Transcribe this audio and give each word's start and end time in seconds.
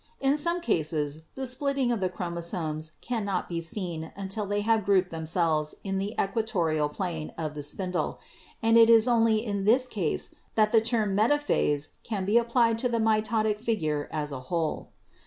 In 0.19 0.35
some 0.35 0.61
cases 0.61 1.25
the 1.35 1.45
splitting 1.45 1.91
of 1.91 1.99
the 1.99 2.09
chromosomes 2.09 2.93
cannot 3.01 3.47
be 3.47 3.61
seen 3.61 4.11
until 4.15 4.47
they 4.47 4.61
have 4.61 4.83
grouped 4.83 5.11
themselves 5.11 5.75
in 5.83 5.99
the 5.99 6.15
equatorial 6.19 6.89
plane 6.89 7.31
of 7.37 7.53
the 7.53 7.61
spindle, 7.61 8.19
and 8.63 8.79
it 8.79 8.89
is 8.89 9.07
only 9.07 9.45
in 9.45 9.63
this 9.65 9.85
case 9.85 10.33
that 10.55 10.71
the 10.71 10.81
term 10.81 11.15
'metaphase' 11.15 11.89
can 12.01 12.25
be 12.25 12.39
applied 12.39 12.79
to 12.79 12.89
the 12.89 12.97
mitotic 12.99 13.59
figure 13.61 14.09
as 14.11 14.31
a 14.31 14.39
whole. 14.49 14.89